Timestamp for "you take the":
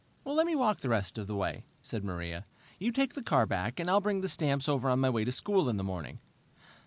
2.79-3.21